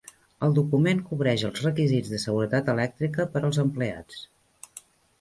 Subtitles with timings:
[0.45, 4.29] El document cobreix els requisits de seguretat elèctrica per als empleats.